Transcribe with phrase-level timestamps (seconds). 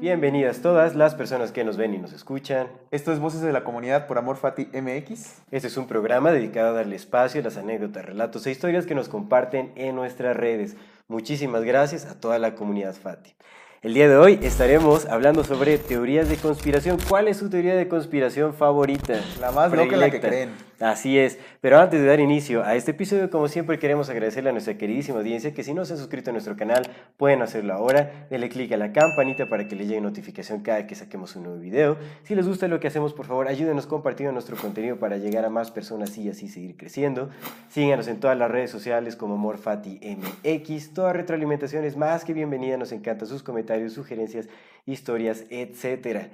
[0.00, 2.68] Bienvenidas todas las personas que nos ven y nos escuchan.
[2.90, 5.42] Esto es Voces de la Comunidad por Amor Fati MX.
[5.50, 8.94] Este es un programa dedicado a darle espacio a las anécdotas, relatos e historias que
[8.94, 10.74] nos comparten en nuestras redes.
[11.08, 13.34] Muchísimas gracias a toda la comunidad Fati.
[13.82, 16.96] El día de hoy estaremos hablando sobre teorías de conspiración.
[17.06, 19.20] ¿Cuál es su teoría de conspiración favorita?
[19.38, 20.69] La más loca la que creen.
[20.80, 21.38] Así es.
[21.60, 25.18] Pero antes de dar inicio a este episodio, como siempre, queremos agradecerle a nuestra queridísima
[25.18, 28.26] audiencia que si no se han suscrito a nuestro canal, pueden hacerlo ahora.
[28.30, 31.58] Denle clic a la campanita para que les llegue notificación cada que saquemos un nuevo
[31.58, 31.98] video.
[32.22, 35.50] Si les gusta lo que hacemos, por favor, ayúdenos compartiendo nuestro contenido para llegar a
[35.50, 37.28] más personas y así seguir creciendo.
[37.68, 40.94] Síganos en todas las redes sociales como MorFatiMX.
[40.94, 42.78] Toda retroalimentación es más que bienvenida.
[42.78, 44.48] Nos encantan sus comentarios, sugerencias,
[44.86, 46.30] historias, etcétera.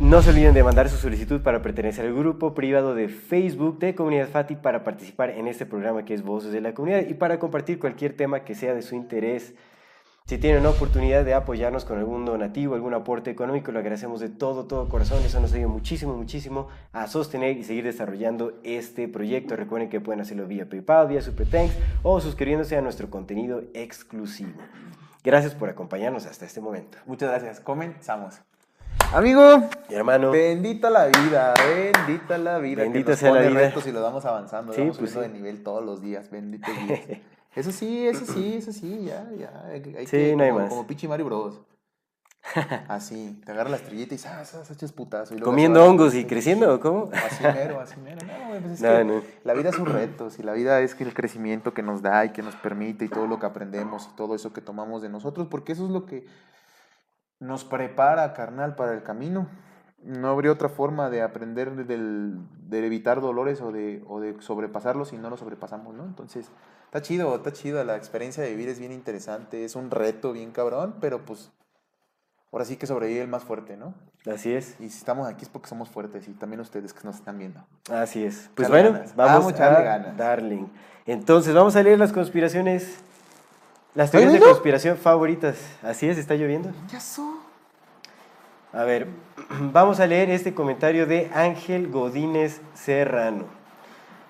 [0.00, 3.94] No se olviden de mandar su solicitud para pertenecer al grupo privado de Facebook de
[3.94, 7.38] Comunidad Fati para participar en este programa que es Voces de la Comunidad y para
[7.38, 9.54] compartir cualquier tema que sea de su interés.
[10.26, 14.28] Si tienen la oportunidad de apoyarnos con algún donativo, algún aporte económico, lo agradecemos de
[14.28, 15.22] todo, todo corazón.
[15.24, 19.56] Eso nos ayuda muchísimo, muchísimo a sostener y seguir desarrollando este proyecto.
[19.56, 24.60] Recuerden que pueden hacerlo vía PayPal, vía SuperThanks o suscribiéndose a nuestro contenido exclusivo.
[25.22, 26.98] Gracias por acompañarnos hasta este momento.
[27.06, 27.60] Muchas gracias.
[27.60, 28.40] Comenzamos.
[29.14, 30.30] Amigo, Mi hermano.
[30.32, 32.82] bendita la vida, bendita la vida.
[32.82, 33.60] Bendita que nos sea la pone vida.
[33.60, 35.20] retos y lo vamos avanzando, Sí, vamos pues sí.
[35.20, 36.98] de nivel todos los días, bendito Dios.
[37.54, 39.66] Eso sí, eso sí, eso sí, ya, ya.
[39.68, 40.68] Hay, Sí, que, no hay como, más.
[40.70, 41.60] como pinche Mario Bros.
[42.88, 44.70] Así, te agarra la estrellita y ¡zas, zas!
[44.70, 45.32] echas putazo.
[45.32, 47.08] y luego ¿Comiendo hongos y creciendo cómo?
[47.12, 48.18] Así mero, así mero.
[48.26, 49.22] No, pues es No, que no.
[49.44, 52.24] la vida es un reto, y la vida es que el crecimiento que nos da
[52.24, 55.08] y que nos permite y todo lo que aprendemos y todo eso que tomamos de
[55.08, 56.26] nosotros, porque eso es lo que
[57.40, 59.48] nos prepara, carnal, para el camino.
[60.02, 65.08] No habría otra forma de aprender del, de evitar dolores o de, o de sobrepasarlos
[65.08, 66.04] si no los sobrepasamos, ¿no?
[66.04, 66.50] Entonces,
[66.84, 70.50] está chido, está chido, la experiencia de vivir es bien interesante, es un reto bien
[70.52, 71.50] cabrón, pero pues
[72.52, 73.94] ahora sí que sobrevive el más fuerte, ¿no?
[74.30, 77.16] Así es, Y si estamos aquí es porque somos fuertes y también ustedes que nos
[77.16, 77.60] están viendo.
[77.90, 78.50] así es.
[78.54, 79.16] Pues Echarle bueno, ganas.
[79.16, 80.16] vamos Vamos a a ganas.
[80.16, 80.66] Darling.
[81.06, 83.02] Entonces, vamos a leer las conspiraciones,
[83.94, 85.56] las ¿Está teorías de conspiración favoritas.
[85.82, 86.72] Así es, está lloviendo.
[86.90, 87.40] Ya so.
[88.72, 89.06] A ver,
[89.72, 93.44] vamos a leer este comentario de Ángel Godínez Serrano.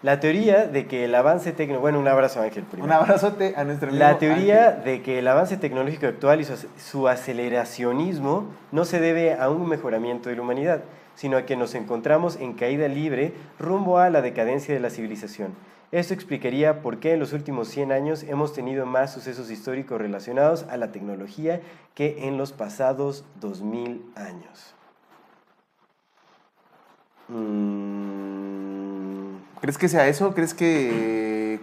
[0.05, 1.81] La teoría de que el avance tecnológico...
[1.81, 2.85] Bueno, un abrazo Ángel primero.
[2.85, 4.85] Un abrazote a nuestro amigo La teoría Ángel.
[4.85, 9.67] de que el avance tecnológico actual y su, su aceleracionismo no se debe a un
[9.67, 10.83] mejoramiento de la humanidad,
[11.15, 15.55] sino a que nos encontramos en caída libre rumbo a la decadencia de la civilización.
[15.91, 20.67] Esto explicaría por qué en los últimos 100 años hemos tenido más sucesos históricos relacionados
[20.69, 21.63] a la tecnología
[21.95, 24.75] que en los pasados 2000 años.
[27.29, 28.65] Mm,
[29.65, 30.35] ¿Crees que sea eso?
[30.35, 31.59] ¿Crees que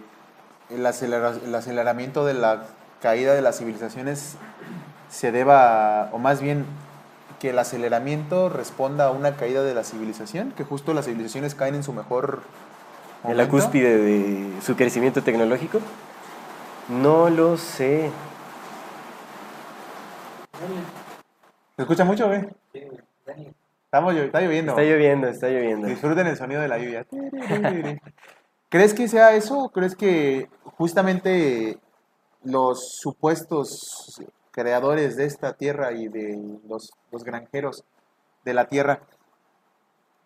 [0.71, 2.63] el, acelera- el aceleramiento de la
[2.99, 4.37] caída de las civilizaciones
[5.11, 6.65] se deba, o más bien
[7.39, 10.51] que el aceleramiento responda a una caída de la civilización?
[10.53, 12.41] Que justo las civilizaciones caen en su mejor...
[13.23, 13.51] ¿En la momento?
[13.51, 15.79] cúspide de su crecimiento tecnológico?
[16.89, 18.09] No lo sé.
[21.75, 22.47] ¿Se escucha mucho, güey?
[23.91, 24.71] Estamos, está lloviendo.
[24.71, 25.87] Está lloviendo, está lloviendo.
[25.89, 27.05] Disfruten el sonido de la lluvia.
[28.69, 31.77] ¿Crees que sea eso o crees que justamente
[32.41, 34.21] los supuestos
[34.51, 37.83] creadores de esta tierra y de los, los granjeros
[38.45, 39.01] de la tierra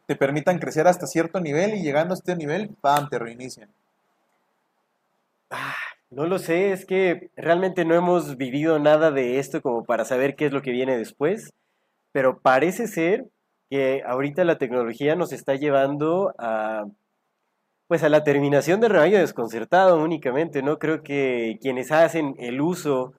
[0.06, 3.72] te permitan crecer hasta cierto nivel y llegando a este nivel, ¡pam!, te reinician?
[6.12, 10.36] No lo sé, es que realmente no hemos vivido nada de esto como para saber
[10.36, 11.52] qué es lo que viene después,
[12.12, 13.26] pero parece ser
[13.70, 16.86] que ahorita la tecnología nos está llevando a
[17.88, 20.80] pues a la terminación del rebaño desconcertado únicamente, ¿no?
[20.80, 23.14] Creo que quienes hacen el uso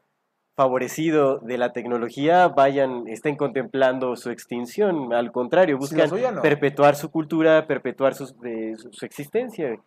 [0.57, 6.43] favorecido de la tecnología vayan, estén contemplando su extinción, al contrario, buscan no.
[6.43, 9.79] perpetuar su cultura, perpetuar de- su, su existencia.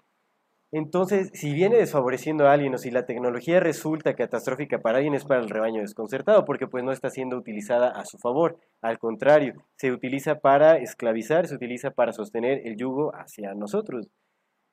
[0.71, 5.25] Entonces, si viene desfavoreciendo a alguien o si la tecnología resulta catastrófica para alguien es
[5.25, 8.60] para el rebaño desconcertado, porque pues no está siendo utilizada a su favor.
[8.81, 14.10] Al contrario, se utiliza para esclavizar, se utiliza para sostener el yugo hacia nosotros.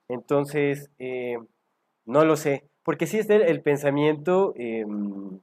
[0.08, 1.38] Entonces, eh,
[2.04, 5.40] no lo sé, porque sí el, el pensamiento em,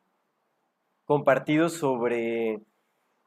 [1.06, 2.62] compartido sobre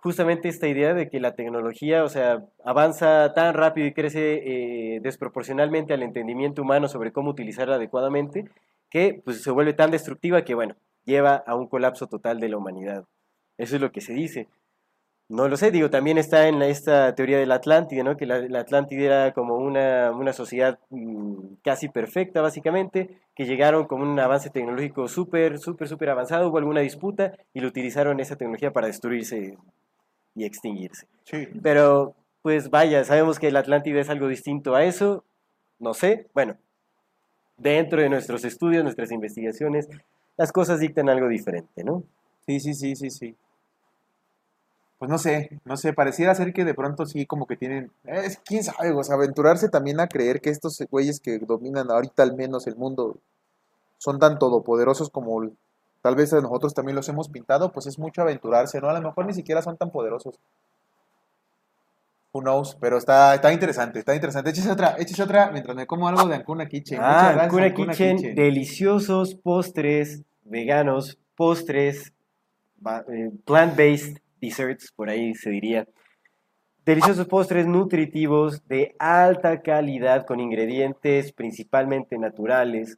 [0.06, 5.00] justamente esta idea de que la tecnología, o sea, avanza tan rápido y crece eh,
[5.00, 8.44] desproporcionalmente al entendimiento humano sobre cómo utilizarla adecuadamente,
[8.88, 12.56] que pues, se vuelve tan destructiva que, bueno, lleva a un colapso total de la
[12.56, 13.04] humanidad.
[13.58, 14.46] Eso es lo que se dice.
[15.28, 18.16] No lo sé, digo, también está en esta teoría de la Atlántida, ¿no?
[18.16, 23.86] Que la, la Atlántida era como una, una sociedad mm, casi perfecta, básicamente, que llegaron
[23.86, 28.36] con un avance tecnológico súper, súper, súper avanzado, hubo alguna disputa y lo utilizaron esa
[28.36, 29.56] tecnología para destruirse
[30.36, 31.06] y extinguirse.
[31.24, 31.48] Sí.
[31.62, 35.24] Pero, pues vaya, sabemos que la Atlántida es algo distinto a eso,
[35.80, 36.56] no sé, bueno,
[37.56, 39.88] dentro de nuestros estudios, nuestras investigaciones,
[40.36, 42.04] las cosas dictan algo diferente, ¿no?
[42.46, 43.36] Sí, sí, sí, sí, sí.
[44.98, 48.38] Pues no sé, no sé, pareciera ser que de pronto sí como que tienen, es,
[48.38, 52.34] quién sabe, o sea, aventurarse también a creer que estos güeyes que dominan ahorita al
[52.34, 53.18] menos el mundo
[53.98, 55.42] son tan todopoderosos como
[56.06, 58.88] tal vez nosotros también los hemos pintado, pues es mucho aventurarse, ¿no?
[58.88, 60.38] A lo mejor ni siquiera son tan poderosos.
[62.32, 64.50] Who knows, pero está, está interesante, está interesante.
[64.50, 67.00] Échese otra, échese otra mientras me como algo de Ancuna Kitchen.
[67.02, 68.34] Ah, gracias, Ancuna Ancuna Kitchen, Kitchen.
[68.36, 72.12] deliciosos postres veganos, postres
[73.12, 75.88] eh, plant-based desserts, por ahí se diría.
[76.84, 82.96] Deliciosos postres nutritivos de alta calidad con ingredientes principalmente naturales,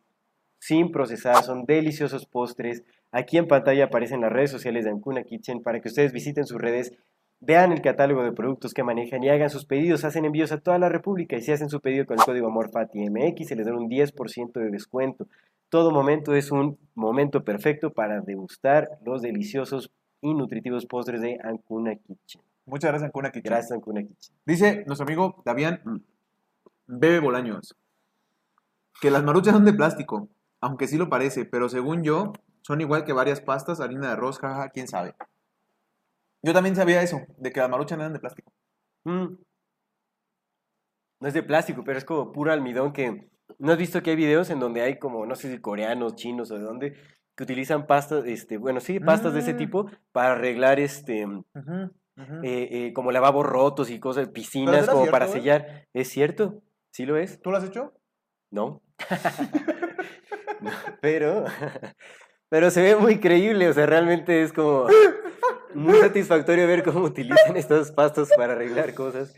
[0.58, 2.82] sin procesar, son deliciosos postres.
[3.10, 6.60] Aquí en pantalla aparecen las redes sociales de Ancuna Kitchen para que ustedes visiten sus
[6.60, 6.92] redes,
[7.40, 10.04] vean el catálogo de productos que manejan y hagan sus pedidos.
[10.04, 13.48] Hacen envíos a toda la República y si hacen su pedido con el código AMORFATIMX
[13.48, 15.26] se les da un 10% de descuento.
[15.70, 19.90] Todo momento es un momento perfecto para degustar los deliciosos
[20.20, 22.42] y nutritivos postres de Ancuna Kitchen.
[22.66, 23.50] Muchas gracias, Ancuna Kitchen.
[23.50, 24.34] Gracias, Ancuna Kitchen.
[24.44, 25.80] Dice nuestro amigo Davián
[26.86, 27.76] Bebe Bolaños
[29.00, 30.28] que las maruchas son de plástico,
[30.60, 32.32] aunque sí lo parece, pero según yo,
[32.68, 35.14] son igual que varias pastas, harina de arroz, jaja, quién sabe.
[36.42, 38.52] Yo también sabía eso, de que las maruchas no eran de plástico.
[39.04, 39.36] Mm.
[41.20, 43.30] No es de plástico, pero es como puro almidón que...
[43.58, 46.50] ¿No has visto que hay videos en donde hay como, no sé si coreanos, chinos
[46.50, 46.94] o de dónde,
[47.34, 49.56] que utilizan pastas, este, bueno, sí, pastas de ese Mm.
[49.56, 51.88] tipo para arreglar, este, eh,
[52.42, 55.28] eh, como lavabos rotos y cosas, piscinas, como cierto, para eh?
[55.30, 55.88] sellar.
[55.94, 56.60] ¿Es cierto?
[56.90, 57.40] ¿Sí lo es?
[57.40, 57.94] ¿Tú lo has hecho?
[58.50, 58.82] No.
[60.60, 61.44] No, pero,
[62.48, 64.86] pero se ve muy creíble, o sea, realmente es como
[65.74, 69.34] muy satisfactorio ver cómo utilizan estas pastas para arreglar cosas.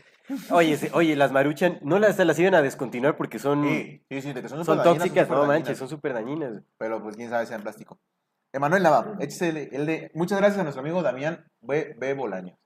[0.51, 4.21] Oye, se- oye, las maruchan, no las, las iban a descontinuar porque son, Sí, sí,
[4.21, 4.83] sí, de que son, Mm.
[4.83, 6.61] tóxicas, no manches, son súper dañinas.
[6.77, 7.99] Pero pues quién sabe si eran plástico.
[8.53, 10.11] Emanuel Nava, échese el, el de...
[10.13, 11.95] Muchas gracias a nuestro amigo Damián B.
[11.97, 12.13] B.
[12.13, 12.57] Bolaños.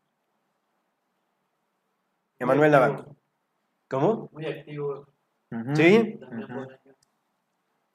[2.40, 3.16] Emanuel activo,
[3.88, 4.30] ¿Cómo?
[4.34, 5.08] Muy activo.
[5.76, 6.18] ¿Sí?
[6.20, 6.54] también Ujú.
[6.54, 6.80] por-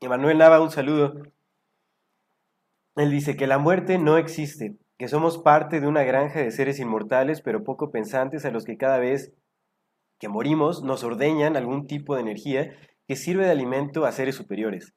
[0.00, 1.14] Emanuel Nava, un saludo.
[3.00, 6.79] Él dice que la muerte no existe, que somos parte de una granja de seres
[6.79, 9.32] inmortales pero poco pensantes a los que cada vez
[10.19, 12.76] que morimos nos ordeñan algún tipo de energía
[13.08, 14.93] que sirve de alimento a seres superiores.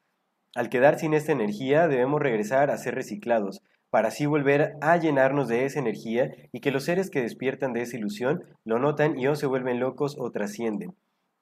[0.53, 5.47] Al quedar sin esta energía debemos regresar a ser reciclados, para así volver a llenarnos
[5.47, 9.27] de esa energía y que los seres que despiertan de esa ilusión lo notan y
[9.27, 10.93] o se vuelven locos o trascienden.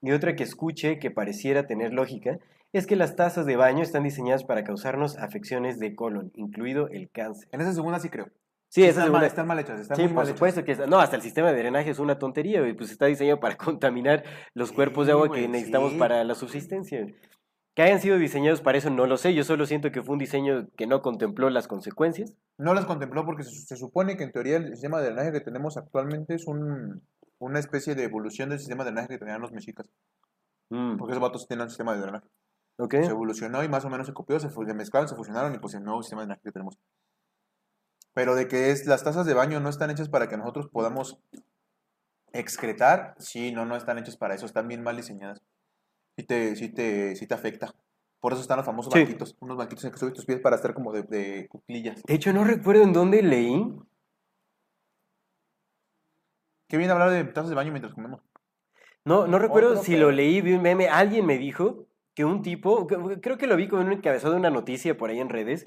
[0.03, 2.37] Y otra que escuche que pareciera tener lógica
[2.73, 7.09] es que las tazas de baño están diseñadas para causarnos afecciones de colon, incluido el
[7.11, 7.49] cáncer.
[7.51, 8.27] En esa segunda sí creo.
[8.69, 10.37] Sí, esa están, mal, están mal hechas, están Sí, muy por mal hechas.
[10.37, 13.39] supuesto que está- no, hasta el sistema de drenaje es una tontería, pues está diseñado
[13.41, 14.23] para contaminar
[14.53, 15.97] los cuerpos de agua que necesitamos sí.
[15.97, 17.05] para la subsistencia.
[17.75, 20.19] Que hayan sido diseñados para eso no lo sé, yo solo siento que fue un
[20.19, 22.33] diseño que no contempló las consecuencias.
[22.57, 25.41] No las contempló porque se, se supone que en teoría el sistema de drenaje que
[25.41, 27.01] tenemos actualmente es un,
[27.39, 29.89] una especie de evolución del sistema de drenaje que tenían los mexicas.
[30.69, 32.27] Mm, Porque esos vatos tenían un sistema de drenaje.
[32.89, 35.83] Se evolucionó y más o menos se copió, se, mezclaron, se fusionaron y pues el
[35.83, 36.77] nuevo sistema de drenaje que tenemos.
[38.13, 41.19] Pero de que es, las tazas de baño no están hechas para que nosotros podamos
[42.33, 45.41] excretar, sí, no, no están hechas para eso, están bien mal diseñadas.
[46.17, 47.73] Sí te, sí te, sí te afecta.
[48.19, 48.99] Por eso están los famosos Sí.
[48.99, 52.03] banquitos, unos banquitos en que subes tus pies para estar como de, de cuclillas.
[52.03, 53.75] De hecho, no recuerdo en dónde leí.
[56.67, 58.21] Qué bien hablar de tazas de baño mientras comemos.
[59.03, 60.87] No, no recuerdo Otro si lo leí, vi un meme.
[60.87, 64.49] Alguien me dijo que un tipo, creo que lo vi como un encabezado de una
[64.49, 65.65] noticia por ahí en redes,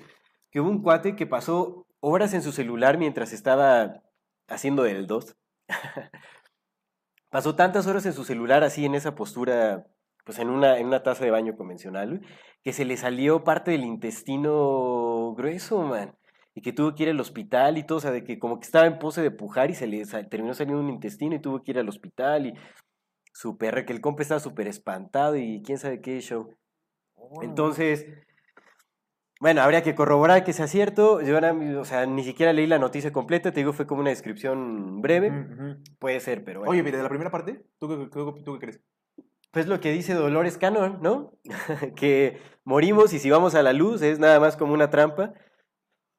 [0.50, 4.02] que hubo un cuate que pasó horas en su celular mientras estaba
[4.48, 5.36] haciendo del 2.
[7.30, 9.86] pasó tantas horas en su celular así en esa postura,
[10.24, 12.20] pues en una, en una taza de baño convencional,
[12.62, 16.16] que se le salió parte del intestino grueso, man.
[16.54, 18.66] Y que tuvo que ir al hospital y todo, o sea, de que como que
[18.66, 21.72] estaba en pose de pujar y se le terminó saliendo un intestino y tuvo que
[21.72, 22.54] ir al hospital y
[23.34, 26.54] su perra, que el compa estaba súper espantado y quién sabe qué show.
[27.42, 28.06] Entonces,
[29.40, 31.20] bueno, habría que corroborar que sea cierto.
[31.20, 34.10] Yo ahora, o sea, ni siquiera leí la noticia completa, te digo, fue como una
[34.10, 35.32] descripción breve.
[35.98, 36.70] Puede ser, pero bueno.
[36.70, 38.80] Oye, mira, de la primera parte, ¿tú tú qué crees?
[39.50, 41.32] Pues lo que dice Dolores Cannon, ¿no?
[41.96, 45.32] que morimos y si vamos a la luz es nada más como una trampa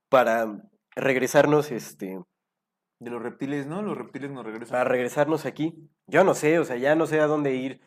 [0.09, 0.61] para
[0.95, 2.19] regresarnos, este,
[2.99, 3.81] De los reptiles, ¿no?
[3.81, 4.71] Los reptiles nos regresan.
[4.71, 5.89] para regresarnos aquí.
[6.07, 7.81] Yo no sé, o sea, ya no sé a dónde ir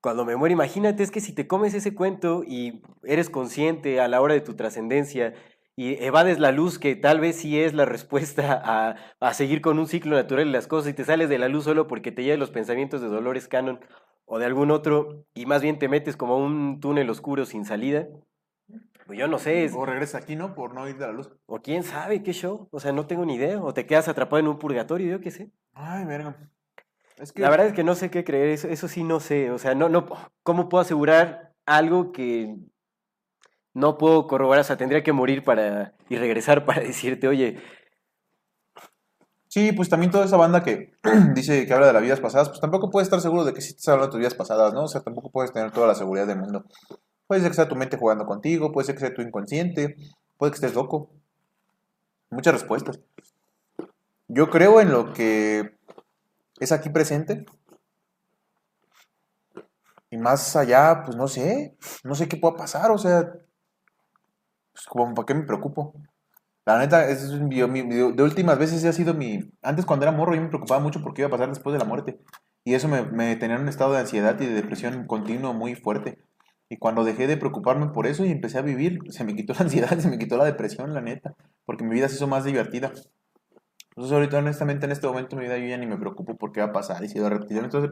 [0.00, 0.52] cuando me muera.
[0.52, 4.42] Imagínate, es que si te comes ese cuento y eres consciente a la hora de
[4.42, 5.34] tu trascendencia
[5.74, 9.78] y evades la luz, que tal vez sí es la respuesta a, a seguir con
[9.78, 12.22] un ciclo natural de las cosas y te sales de la luz solo porque te
[12.22, 13.80] llevan los pensamientos de Dolores Cannon
[14.26, 18.06] o de algún otro y más bien te metes como un túnel oscuro sin salida.
[19.06, 20.54] Pues yo no sé, es- O regresas aquí, ¿no?
[20.54, 21.30] Por no ir de la luz.
[21.46, 24.38] o quién sabe qué show, o sea, no tengo ni idea, o te quedas atrapado
[24.40, 25.50] en un purgatorio, yo qué sé.
[25.74, 26.36] Ay, verga.
[27.18, 27.42] Es que...
[27.42, 29.74] La verdad es que no sé qué creer, eso, eso sí no sé, o sea,
[29.74, 30.06] no, no,
[30.42, 32.56] ¿cómo puedo asegurar algo que
[33.74, 34.60] no puedo corroborar?
[34.60, 37.58] O sea, tendría que morir para y regresar para decirte, oye,
[39.48, 40.94] Sí, pues también toda esa banda que
[41.34, 43.70] dice que habla de las vidas pasadas, pues tampoco puedes estar seguro de que sí
[43.72, 44.84] estás hablando de tus vidas pasadas, ¿no?
[44.84, 46.64] O sea, tampoco puedes tener toda la seguridad del mundo.
[47.32, 49.96] Puede ser que sea tu mente jugando contigo, puede ser que sea tu inconsciente,
[50.36, 51.08] puede que estés loco.
[52.28, 53.00] Muchas respuestas.
[54.28, 55.78] Yo creo en lo que
[56.60, 57.46] es aquí presente.
[60.10, 61.74] Y más allá, pues no sé,
[62.04, 63.32] no sé qué pueda pasar, o sea,
[64.74, 65.94] pues ¿para qué me preocupo?
[66.66, 69.40] La neta, es un video, de últimas veces ha sido mi...
[69.62, 71.86] Antes cuando era morro yo me preocupaba mucho porque iba a pasar después de la
[71.86, 72.20] muerte.
[72.62, 75.74] Y eso me, me tenía en un estado de ansiedad y de depresión continuo muy
[75.74, 76.18] fuerte.
[76.72, 79.60] Y cuando dejé de preocuparme por eso y empecé a vivir, se me quitó la
[79.60, 81.34] ansiedad, se me quitó la depresión, la neta.
[81.66, 82.90] Porque mi vida se hizo más divertida.
[83.90, 86.60] Entonces ahorita honestamente en este momento mi vida yo ya ni me preocupo por qué
[86.60, 87.58] va a pasar y si va a repetir.
[87.58, 87.90] Entonces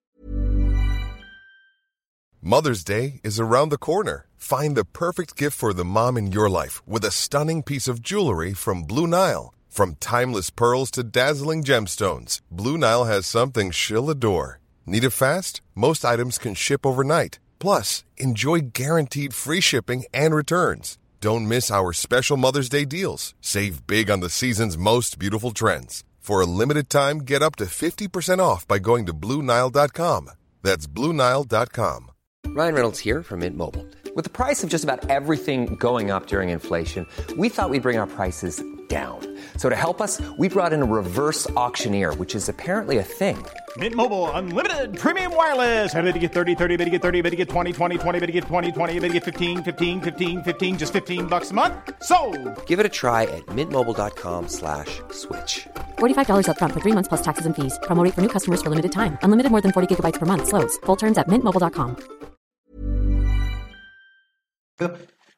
[2.41, 4.29] Mother's Day is around the corner.
[4.39, 8.01] Find the perfect gift for the mom in your life with a stunning piece of
[8.01, 9.53] jewelry from Blue Nile.
[9.69, 14.59] From timeless pearls to dazzling gemstones, Blue Nile has something she'll adore.
[14.87, 15.61] Need it fast?
[15.75, 17.39] Most items can ship overnight.
[17.61, 20.99] Plus, enjoy guaranteed free shipping and returns.
[21.21, 23.35] Don't miss our special Mother's Day deals.
[23.41, 26.03] Save big on the season's most beautiful trends.
[26.19, 30.31] For a limited time, get up to 50% off by going to BlueNile.com.
[30.63, 32.11] That's BlueNile.com.
[32.47, 33.87] Ryan Reynolds here from Mint Mobile.
[34.17, 37.99] With the price of just about everything going up during inflation, we thought we'd bring
[37.99, 39.21] our prices down.
[39.57, 43.37] So to help us, we brought in a reverse auctioneer, which is apparently a thing.
[43.77, 45.95] Mint Mobile unlimited premium wireless.
[45.95, 48.19] Ready to get 30, 30, bit to get 30, bit to get 20, 20, 20,
[48.19, 51.53] bit to get 20, 20, bit to get 15, 15, 15, 15 just 15 bucks
[51.53, 51.75] a month.
[52.03, 52.19] So,
[52.67, 55.69] Give it a try at mintmobile.com slash switch.
[55.99, 57.79] $45 upfront for three months plus taxes and fees.
[57.85, 59.19] Promo rate for new customers for limited time.
[59.23, 60.49] Unlimited more than 40 gigabytes per month.
[60.49, 60.77] Slows.
[60.87, 61.97] Full terms at mintmobile.com.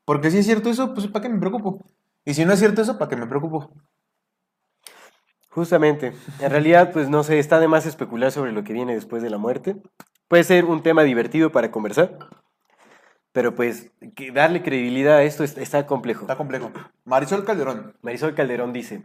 [0.05, 1.91] Porque si es cierto eso, pues ¿para qué me preocupo?
[2.25, 3.73] Y si no es cierto eso, ¿para qué me preocupo?
[5.49, 9.23] Justamente, en realidad, pues no sé, está de más especular sobre lo que viene después
[9.23, 9.77] de la muerte.
[10.29, 12.17] Puede ser un tema divertido para conversar,
[13.33, 16.23] pero pues que darle credibilidad a esto es- está complejo.
[16.23, 16.71] Está complejo.
[17.05, 17.95] Marisol Calderón.
[18.03, 19.03] Marisol Calderón dice,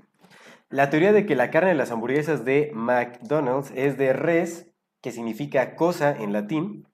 [0.70, 4.68] la teoría de que la carne de las hamburguesas de McDonald's es de res,
[5.02, 6.88] que significa cosa en latín,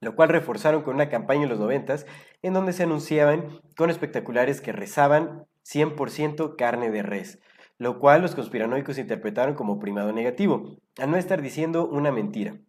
[0.00, 2.06] lo cual reforzaron con una campaña en los noventas
[2.42, 7.38] en donde se anunciaban con espectaculares que rezaban 100% carne de res,
[7.78, 12.60] lo cual los conspiranoicos interpretaron como primado negativo, al no estar diciendo una mentira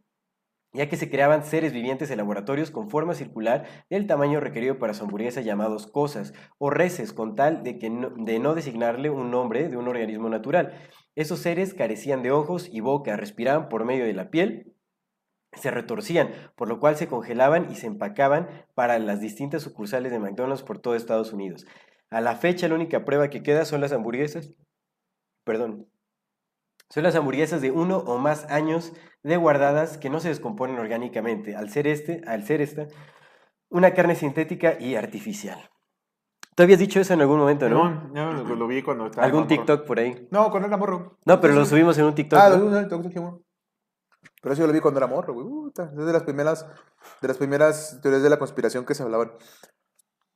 [0.74, 4.94] ya que se creaban seres vivientes en laboratorios con forma circular del tamaño requerido para
[4.94, 9.30] su hamburguesa llamados cosas o reses con tal de, que no, de no designarle un
[9.30, 10.74] nombre de un organismo natural.
[11.16, 14.73] Esos seres carecían de ojos y boca, respiraban por medio de la piel,
[15.56, 20.20] se retorcían, por lo cual se congelaban y se empacaban para las distintas sucursales de
[20.20, 21.66] McDonald's por todo Estados Unidos.
[22.10, 24.54] A la fecha la única prueba que queda son las hamburguesas,
[25.44, 25.88] perdón,
[26.90, 28.94] son las hamburguesas de uno o más años
[29.24, 32.88] de guardadas que no se descomponen orgánicamente, al ser, este, al ser esta
[33.70, 35.58] una carne sintética y artificial.
[36.56, 38.10] ¿Tú habías dicho eso en algún momento, no?
[38.14, 39.26] No, yo lo, vi cuando estaba.
[39.26, 39.48] ¿Algún.
[39.48, 40.28] TikTok por ahí?
[40.30, 41.18] No, cuando era morro.
[41.26, 42.40] No, pero lo subimos en un TikTok.
[42.40, 42.78] Ah, ¿no?
[42.78, 43.42] el TikTok.
[44.44, 45.48] Pero eso yo lo vi cuando era morro, güey.
[45.48, 46.68] Puta, Es de las primeras,
[47.22, 49.32] de las primeras teorías de la conspiración que se hablaban.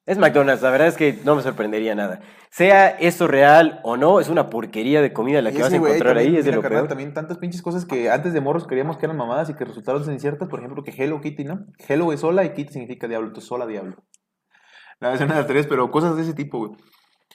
[0.05, 2.21] Es McDonald's, la verdad es que no me sorprendería nada.
[2.49, 6.15] Sea esto real o no, es una porquería de comida la que vas a encontrar
[6.15, 6.87] también, ahí, es de lo carnal, peor.
[6.87, 10.05] También tantas pinches cosas que antes de morros creíamos que eran mamadas y que resultaron
[10.05, 10.47] ser inciertas.
[10.47, 11.65] Por ejemplo, que Hello Kitty, ¿no?
[11.85, 13.27] Hello es sola y Kitty significa diablo.
[13.27, 13.97] Entonces, sola, diablo.
[15.01, 16.71] No, es una de las teorías, pero cosas de ese tipo, güey.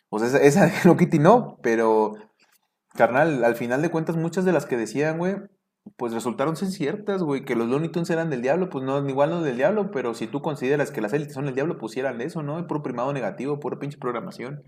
[0.08, 2.14] O sea, esa, esa Hello Kitty no, pero...
[2.94, 5.36] Carnal, al final de cuentas, muchas de las que decían, güey,
[5.96, 9.30] pues resultaron ser ciertas, güey, que los Looney Tunes eran del diablo, pues no, igual
[9.30, 12.00] no del diablo, pero si tú consideras que las élites son del diablo, pues sí
[12.00, 12.66] eran de eso, ¿no?
[12.66, 14.62] Puro primado negativo, pura pinche programación.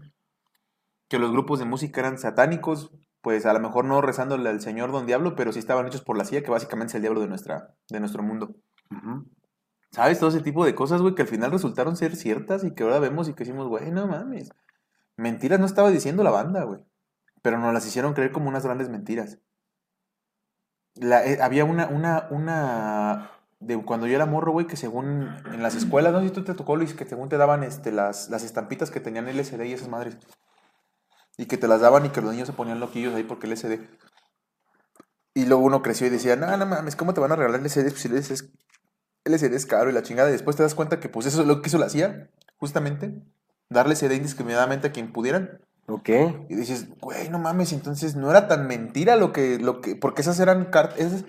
[1.09, 4.91] Que los grupos de música eran satánicos, pues a lo mejor no rezándole al señor
[4.91, 7.29] don diablo, pero sí estaban hechos por la CIA, que básicamente es el diablo de,
[7.29, 8.57] nuestra, de nuestro mundo.
[9.93, 10.19] ¿Sabes?
[10.19, 12.99] Todo ese tipo de cosas, güey, que al final resultaron ser ciertas y que ahora
[12.99, 14.51] vemos y que decimos, güey, no mames.
[15.17, 16.81] Mentiras no estaba diciendo la banda, güey.
[17.43, 19.39] Pero nos las hicieron creer como unas grandes mentiras.
[20.97, 25.63] La, eh, había una, una, una, de cuando yo era morro, güey, que según en
[25.63, 28.31] las escuelas, no sé si tú te tocó, Luis, que según te daban este, las,
[28.31, 30.17] las estampitas que tenían LSD y esas madres.
[31.37, 33.81] Y que te las daban y que los niños se ponían loquillos ahí porque LSD.
[35.35, 37.91] Y luego uno creció y decía, no, no mames, ¿cómo te van a regalar LSD?
[37.91, 38.53] Pues LSD es,
[39.25, 40.29] LSD es caro y la chingada.
[40.29, 43.21] Y después te das cuenta que pues eso es lo que eso lo hacía, justamente.
[43.69, 45.61] Darle LSD indiscriminadamente a quien pudieran.
[45.87, 46.09] Ok.
[46.49, 50.23] Y dices, güey, no mames, entonces no era tan mentira lo que, lo que, porque
[50.23, 51.25] esas eran cartas,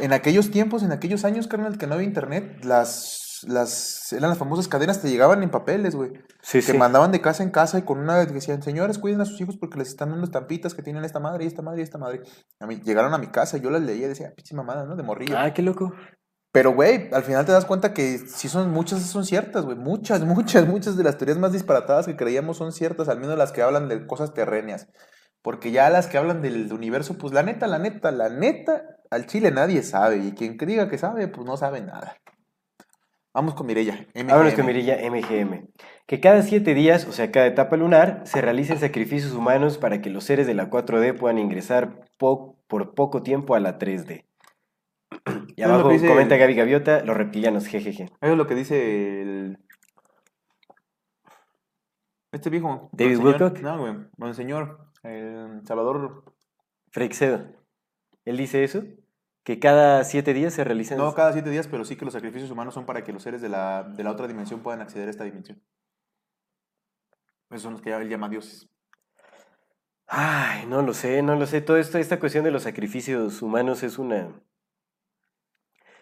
[0.00, 4.38] en aquellos tiempos, en aquellos años, carnal, que no había internet, las, las, eran las
[4.38, 6.12] famosas cadenas, te llegaban en papeles, güey.
[6.42, 6.78] Sí, que sí.
[6.78, 9.56] mandaban de casa en casa y con una, que decían, señores, cuiden a sus hijos
[9.56, 12.22] porque les están dando estampitas que tienen esta madre y esta madre y esta madre.
[12.60, 14.96] A mí, llegaron a mi casa, yo las leía y decía, pinche mamada, ¿no?
[14.96, 15.36] De morrillo.
[15.38, 15.94] Ah, qué loco.
[16.54, 19.76] Pero, güey, al final te das cuenta que sí son muchas, son ciertas, güey.
[19.76, 23.50] Muchas, muchas, muchas de las teorías más disparatadas que creíamos son ciertas, al menos las
[23.50, 24.86] que hablan de cosas terrenas.
[25.42, 29.26] Porque ya las que hablan del universo, pues la neta, la neta, la neta, al
[29.26, 30.18] chile nadie sabe.
[30.18, 32.16] Y quien diga que sabe, pues no sabe nada.
[33.34, 34.06] Vamos con Mirella.
[34.14, 35.66] Vámonos con Mirilla MGM.
[36.06, 40.08] Que cada siete días, o sea, cada etapa lunar, se realicen sacrificios humanos para que
[40.08, 44.24] los seres de la 4D puedan ingresar po- por poco tiempo a la 3D.
[45.56, 48.04] Y lo abajo que dice comenta el- Gaby Gaviota, los reptilianos, jejeje.
[48.04, 49.58] Eso es lo que dice el...
[52.32, 52.90] Este viejo.
[52.92, 53.58] David Monseñor- Wilcock.
[53.60, 53.94] No, güey.
[54.16, 54.90] Monseñor.
[55.02, 56.24] El Salvador.
[56.90, 57.44] Freixedo.
[58.24, 58.82] Él dice eso,
[59.44, 60.98] que cada siete días se realizan...
[60.98, 63.42] No cada siete días, pero sí que los sacrificios humanos son para que los seres
[63.42, 65.62] de la, de la otra dimensión puedan acceder a esta dimensión.
[67.50, 68.68] Esos son los que él llama dioses.
[70.06, 71.60] Ay, no lo sé, no lo sé.
[71.60, 74.28] Toda esta, esta cuestión de los sacrificios humanos es una...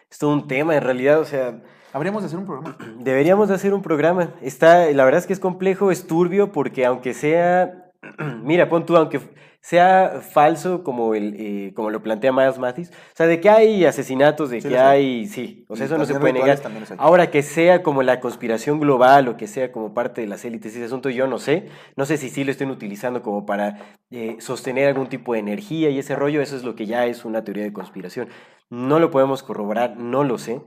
[0.09, 1.61] Es todo un tema, en realidad, o sea...
[1.91, 2.77] Habríamos de hacer un programa.
[2.99, 4.33] Deberíamos de hacer un programa.
[4.41, 7.82] Está, la verdad es que es complejo, es turbio, porque aunque sea,
[8.43, 9.19] mira, pon tú, aunque
[9.61, 13.85] sea falso como, el, eh, como lo plantea Miles Mathis, o sea, de que hay
[13.85, 15.25] asesinatos, de Sí, que hay.
[15.27, 16.59] sí, o sea, Y eso no se puede negar.
[16.97, 20.75] Ahora que sea como la conspiración global o que sea como parte de las élites,
[20.75, 21.69] ese asunto yo no sé.
[21.95, 25.89] No sé si sí lo estén utilizando como para eh, sostener algún tipo de energía
[25.89, 28.27] y ese rollo, eso es lo que ya es una teoría de conspiración.
[28.69, 30.61] No lo podemos corroborar, no lo sé.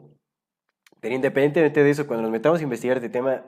[1.01, 3.43] Pero independientemente de eso, cuando nos metamos a investigar este tema,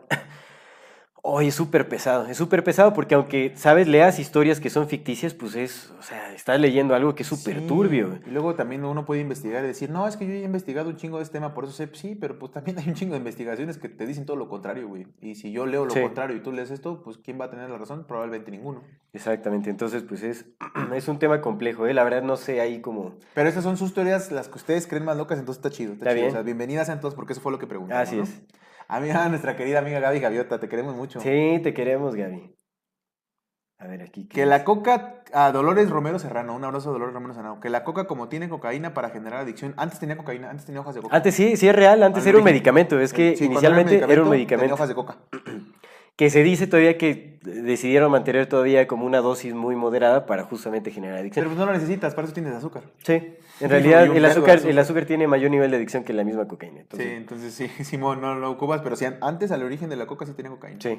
[1.22, 5.34] hoy es súper pesado, es súper pesado porque aunque, sabes, leas historias que son ficticias,
[5.34, 8.18] pues es, o sea, estás leyendo algo que es súper Sí, turbio.
[8.26, 10.96] Y luego también uno puede investigar y decir, no, es que yo he investigado un
[10.96, 13.18] chingo de este tema, por eso sé, sí, pero pues también hay un chingo de
[13.18, 15.06] investigaciones que te dicen todo lo contrario, güey.
[15.20, 16.00] Y si yo leo lo Sí.
[16.00, 18.04] contrario y tú lees esto, pues ¿quién va a tener la razón?
[18.06, 18.82] Probablemente ninguno.
[19.12, 20.46] Exactamente, entonces pues es,
[20.94, 21.94] es un tema complejo, ¿eh?
[21.94, 23.14] la verdad no sé ahí como...
[23.34, 25.92] Pero esas son sus teorías, las que ustedes creen más locas, entonces está chido.
[25.94, 26.22] Está, Está chido.
[26.24, 26.28] bien.
[26.30, 28.02] O sea, bienvenidas todos porque eso fue lo que preguntamos.
[28.08, 28.22] Así ¿no?
[28.22, 28.40] es.
[28.88, 31.20] A mí, a nuestra querida amiga Gaby Gaviota, te queremos mucho.
[31.20, 32.54] Sí, te queremos, Gaby.
[33.80, 34.26] A ver, aquí.
[34.26, 34.64] ¿qué Que la dice?
[34.64, 38.28] coca, a Dolores Romero Serrano, un abrazo a Dolores Romero Serrano, que la coca como
[38.28, 41.14] tiene cocaína para generar adicción, antes tenía cocaína, antes tenía hojas de coca.
[41.14, 44.08] Antes sí, sí es real, antes era un medicamento, es que Sí, inicialmente era un
[44.14, 44.74] tenía medicamento.
[44.74, 45.18] hojas de coca.
[46.18, 50.90] Que se dice todavía que decidieron mantener todavía como una dosis muy moderada para justamente
[50.90, 51.44] generar adicción.
[51.44, 52.82] Pero pues no lo necesitas, para eso tienes azúcar.
[53.04, 54.70] Sí, en Sí, realidad el azúcar, azúcar.
[54.72, 56.82] el azúcar tiene mayor nivel de adicción que la misma cocaína.
[56.92, 60.26] Sí, Entonces, sí, Simón, no lo ocupas, pero sí, antes al origen de la coca
[60.26, 60.80] sí tenía cocaína.
[60.82, 60.98] sí.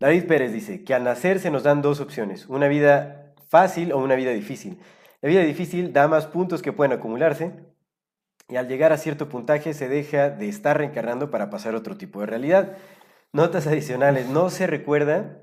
[0.00, 3.98] David Pérez dice que al nacer se nos dan dos opciones, una vida fácil o
[3.98, 4.78] una vida difícil.
[5.20, 7.52] La vida difícil da más puntos que pueden acumularse
[8.48, 11.98] y al llegar a cierto puntaje se deja de estar reencarnando para pasar a otro
[11.98, 12.78] tipo de realidad.
[13.32, 15.42] Notas adicionales, no se recuerda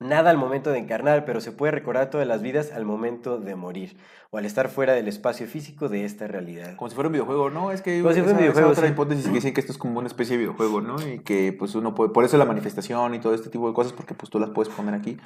[0.00, 3.54] nada al momento de encarnar, pero se puede recordar todas las vidas al momento de
[3.54, 3.96] morir
[4.30, 6.76] o al estar fuera del espacio físico de esta realidad.
[6.76, 7.70] Como si fuera un videojuego, ¿no?
[7.70, 8.92] Es que Como si fuera un esa- esa videojuego, otra sí.
[8.92, 10.96] hipótesis que dicen que esto es como una especie de videojuego, ¿no?
[11.06, 13.92] Y que pues uno puede, por eso la manifestación y todo este tipo de cosas,
[13.92, 15.16] porque pues tú las puedes poner aquí.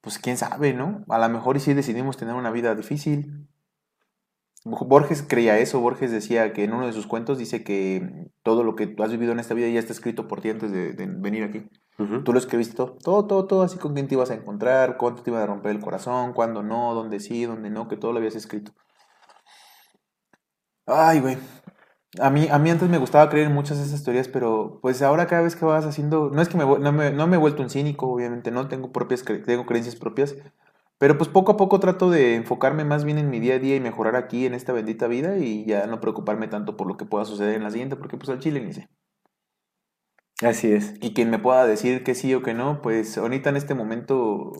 [0.00, 1.02] pues quién sabe, ¿no?
[1.08, 3.48] A lo mejor y sí decidimos tener una vida difícil.
[4.64, 8.76] Borges creía eso, Borges decía que en uno de sus cuentos dice que todo lo
[8.76, 11.06] que tú has vivido en esta vida ya está escrito por ti antes de, de
[11.06, 11.68] venir aquí.
[12.24, 15.22] Tú lo escribiste todo, todo, todo, todo, así con quién te ibas a encontrar, cuánto
[15.22, 18.18] te iba a romper el corazón, cuándo no, dónde sí, dónde no, que todo lo
[18.18, 18.72] habías escrito.
[20.86, 21.38] Ay, güey.
[22.20, 25.02] A mí, a mí antes me gustaba creer en muchas de esas teorías, pero pues
[25.02, 27.38] ahora cada vez que vas haciendo, no es que me, no, me, no me he
[27.38, 30.36] vuelto un cínico, obviamente, no tengo propias, tengo creencias propias,
[30.98, 33.76] pero pues poco a poco trato de enfocarme más bien en mi día a día
[33.76, 37.04] y mejorar aquí en esta bendita vida y ya no preocuparme tanto por lo que
[37.04, 38.88] pueda suceder en la siguiente, porque pues al chile ni sé.
[40.42, 40.94] Así es.
[41.00, 44.52] Y quien me pueda decir que sí o que no, pues ahorita en este momento,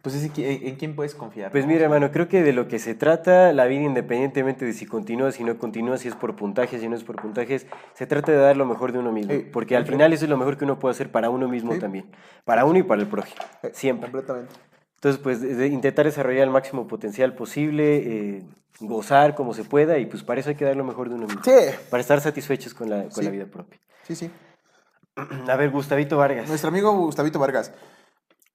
[0.00, 1.50] pues es en, en quién puedes confiar.
[1.50, 1.72] Pues ¿no?
[1.72, 5.32] mira, hermano, creo que de lo que se trata la vida, independientemente de si continúa,
[5.32, 8.38] si no continúa, si es por puntajes, si no es por puntajes, se trata de
[8.38, 9.32] dar lo mejor de uno mismo.
[9.32, 11.72] Sí, porque al final eso es lo mejor que uno puede hacer para uno mismo
[11.74, 11.80] Sí.
[11.80, 12.06] también.
[12.44, 13.42] Para uno y para el prójimo.
[13.64, 14.10] Eh, Siempre.
[14.10, 14.54] Completamente.
[15.02, 17.96] Entonces, pues de- intentar desarrollar el máximo potencial posible,
[18.36, 18.42] eh,
[18.78, 21.26] gozar como se pueda y pues para eso hay que dar lo mejor de uno
[21.26, 21.42] mismo.
[21.44, 21.50] Sí,
[21.90, 23.22] Para estar satisfechos con la, con Sí.
[23.24, 23.80] la vida propia.
[24.04, 24.30] sí, sí.
[25.48, 26.48] A ver, Gustavito Vargas.
[26.48, 27.72] Nuestro amigo Gustavito Vargas.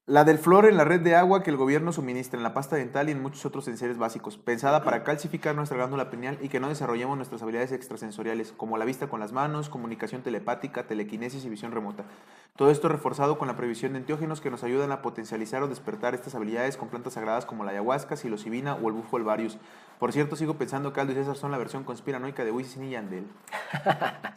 [0.10, 2.78] La del flor en la red de agua que el gobierno suministra en la pasta
[2.78, 6.62] dental y en muchos otros enseres básicos, pensada para calcificar nuestra glándula pineal y que
[6.62, 11.50] no desarrollemos nuestras habilidades extrasensoriales, como la vista con las manos, comunicación telepática, telequinesis y
[11.50, 12.06] visión remota.
[12.56, 16.16] Todo esto reforzado con la previsión de enteógenos que nos ayudan a potencializar o despertar
[16.16, 19.58] estas habilidades con plantas sagradas como la ayahuasca, psilocibina o el bufo alvarius.
[20.00, 22.92] Por cierto, sigo pensando que Aldo y César son la versión conspiranoica de Wisin y
[22.92, 23.26] Yandel.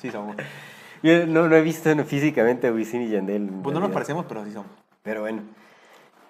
[0.00, 0.34] Sí somos.
[1.04, 3.48] Yo no, no he visto no, físicamente a Wisin y Yandel.
[3.62, 4.72] Pues no nos parecemos, pero sí somos.
[5.04, 5.59] Pero bueno.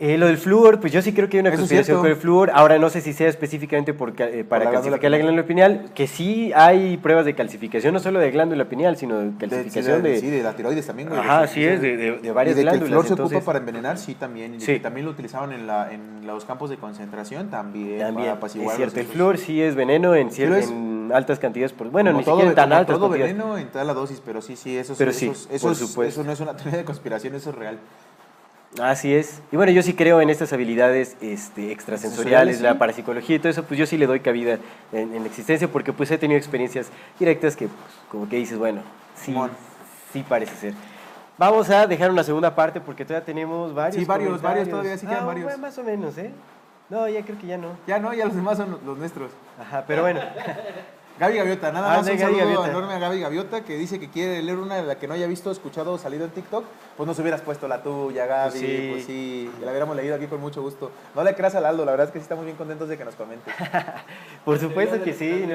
[0.03, 2.01] Eh, lo del flúor, pues yo sí creo que hay una Eso es conspiración cierto.
[2.01, 2.51] con el flúor.
[2.55, 6.07] Ahora no sé si sea específicamente por eh, para la calcificar la glándula pineal, que
[6.07, 10.09] sí hay pruebas de calcificación, no solo de glándula pineal, sino de De- calcificación sí,
[10.09, 10.21] de...
[10.21, 11.21] sí, de la tiroides también, güey.
[11.21, 12.89] Ajá, de- sí es, de, de- de varias y de que el glándulas.
[12.89, 14.55] flor se entonces, ocupa para envenenar, sí, también.
[14.55, 14.73] Y de Sí.
[14.73, 17.99] que también lo utilizaban en, la, en los campos de concentración, también.
[17.99, 20.71] También, para es apaciguar cierto, los el flúor sí es veneno en, cier- lo es.
[20.71, 23.93] en altas cantidades, por, bueno, ni todo, siquiera tan altas todo veneno en toda la
[23.93, 26.23] dosis, pero sí, sí, eso, es- Pero eso, sí, es- eso, es- supuesto.
[26.23, 27.79] eso no es una teoría de conspiración, eso es real.
[28.81, 29.43] Así es.
[29.51, 33.49] Y bueno, yo sí creo en estas habilidades este, extrasensoriales, Sensoriales, la parapsicología y todo
[33.49, 34.59] eso, pues yo sí le doy cabida
[34.93, 37.79] en, en la existencia porque pues he tenido experiencias directas que pues,
[38.11, 38.83] como que dices, bueno,
[39.17, 39.35] sí,
[40.13, 40.75] sí parece ser.
[41.37, 45.07] Vamos a dejar una segunda parte porque todavía tenemos varios Sí, varios, varios, todavía sí
[45.07, 45.45] quedan Ah, varios.
[45.47, 46.31] bueno, más o menos, ¿eh?
[46.91, 47.71] No, ya creo que ya no.
[47.87, 49.33] Ya no, ya los demás son los nuestros.
[49.61, 50.21] Ajá, pero bueno.
[51.21, 52.69] Gaby Gaviota, nada Ah, más un Gaby saludo Gaviota.
[52.71, 55.27] enorme a Gaby Gaviota que dice que quiere leer una de la que no haya
[55.27, 56.65] visto, escuchado o salido en TikTok.
[56.97, 58.51] Pues nos hubieras puesto la tuya, Gaby.
[58.51, 58.89] Pues sí.
[58.91, 60.91] Pues sí, la hubiéramos leído aquí con mucho gusto.
[61.15, 63.05] No le creas al Aldo, la verdad es que sí estamos bien contentos de que
[63.05, 63.55] nos comentes.
[64.47, 65.45] Por supuesto que sí.
[65.47, 65.55] no.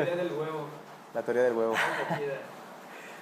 [1.16, 1.74] La teoría del huevo.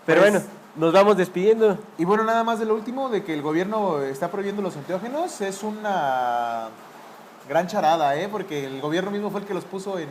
[0.06, 1.78] Pero Pues- bueno, nos vamos despidiendo.
[1.98, 5.40] Y bueno, nada más de lo último, de que el gobierno está prohibiendo los enteógenos,
[5.40, 6.68] es una
[7.48, 8.28] gran charada, ¿eh?
[8.30, 10.10] Porque el gobierno mismo fue el que los puso en,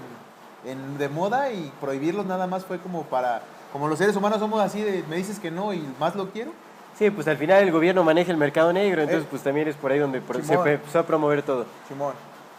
[0.64, 3.42] en- de moda y prohibirlos nada más fue como para...
[3.72, 6.51] Como los seres humanos somos así de, me dices que no y más lo quiero.
[6.98, 9.29] Sí, pues al final el gobierno maneja el mercado negro, entonces Eh.
[9.31, 11.64] pues también es por ahí donde se empezó a promover todo.
[11.88, 12.12] Simón.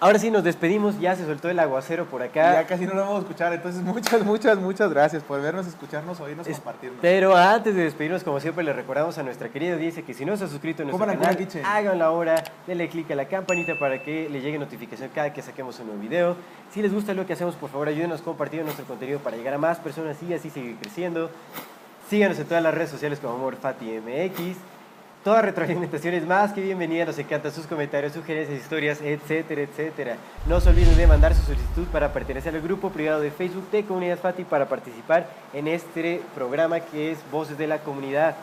[0.03, 2.51] Ahora sí nos despedimos, ya se soltó el aguacero por acá.
[2.55, 6.19] Ya casi no lo vamos a escuchar, entonces muchas, muchas, muchas gracias por vernos, escucharnos,
[6.19, 6.99] oírnos, Es- compartirnos.
[7.01, 10.35] Pero antes de despedirnos, como siempre, le recordamos a nuestra querida audiencia que si no
[10.35, 12.35] se ha suscrito a nuestro canal, háganlo ahora,
[12.67, 16.01] denle click a la campanita para que le llegue notificación cada que saquemos un nuevo
[16.01, 16.35] video.
[16.73, 19.57] Si les gusta lo que hacemos, por favor, ayúdenos compartiendo nuestro contenido para llegar a
[19.57, 21.29] más personas y así seguir creciendo.
[22.09, 24.57] Síganos en todas las redes sociales como AmorFatiMX.
[25.23, 30.17] Toda retroalimentación es más que bienvenida, nos encantan sus comentarios, sugerencias, historias, etcétera, etcétera.
[30.49, 33.85] No se olviden de mandar su solicitud para pertenecer al grupo privado de Facebook de
[33.85, 38.35] Comunidad Fati para participar en este programa que es Voces de la Comunidad.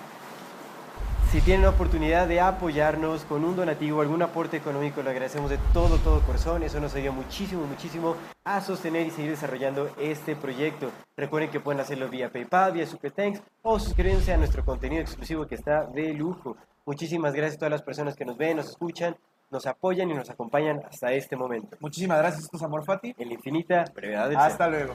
[1.30, 5.58] Si tienen la oportunidad de apoyarnos con un donativo, algún aporte económico, lo agradecemos de
[5.72, 6.64] todo, todo corazón.
[6.64, 10.90] Eso nos ayuda muchísimo, muchísimo a sostener y seguir desarrollando este proyecto.
[11.16, 15.46] Recuerden que pueden hacerlo vía PayPal, vía Super Thanks o suscribiéndose a nuestro contenido exclusivo
[15.46, 16.56] que está de lujo.
[16.84, 19.16] Muchísimas gracias a todas las personas que nos ven, nos escuchan,
[19.52, 21.76] nos apoyan y nos acompañan hasta este momento.
[21.78, 23.14] Muchísimas gracias, Amor Fati.
[23.16, 24.46] En la infinita brevedad del ser.
[24.50, 24.94] Hasta luego.